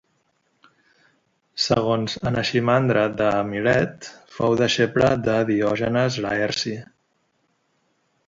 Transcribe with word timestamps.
Segons 1.65 2.15
Anaximandre 2.29 3.03
de 3.19 3.27
Milet, 3.51 4.09
fou 4.37 4.57
deixeble 4.63 5.09
de 5.27 5.37
Diògenes 5.51 6.17
Laerci. 6.27 6.75